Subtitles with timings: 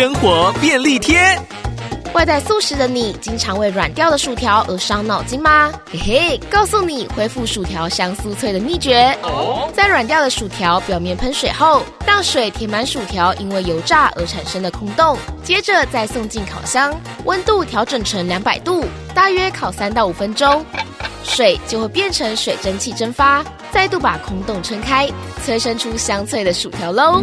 [0.00, 1.20] 生活便利贴。
[2.14, 5.70] 外带素食的你经常为软掉的薯条而伤脑筋吗？
[5.92, 9.14] 嘿嘿告诉你恢复薯条香酥脆的秘诀。
[9.20, 9.70] 哦。
[9.74, 20.64] 在软掉的薯条表面喷水后让水填满薯条因为油炸而产生的空洞接着再送进烤箱温度调整成两百度大约烤三到五分钟。
[21.24, 25.06] 水就会变成水蒸气蒸发再度把空洞撑开
[25.44, 27.22] 催生出香脆的薯条喽。